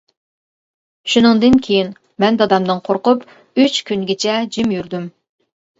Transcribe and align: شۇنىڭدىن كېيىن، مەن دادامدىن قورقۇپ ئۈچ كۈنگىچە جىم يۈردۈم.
شۇنىڭدىن 1.13 1.59
كېيىن، 1.67 1.93
مەن 2.25 2.41
دادامدىن 2.41 2.83
قورقۇپ 2.89 3.31
ئۈچ 3.65 3.81
كۈنگىچە 3.93 4.43
جىم 4.59 4.77
يۈردۈم. 4.81 5.09